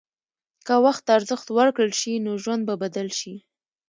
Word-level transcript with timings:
که 0.65 0.73
وخت 0.85 1.01
ته 1.05 1.11
ارزښت 1.17 1.47
ورکړل 1.57 1.91
شي، 1.99 2.13
نو 2.25 2.31
ژوند 2.43 2.61
به 2.67 2.75
بدل 2.83 3.07
شي. 3.19 3.35